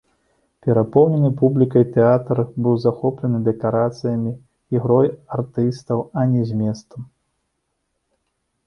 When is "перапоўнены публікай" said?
0.67-1.85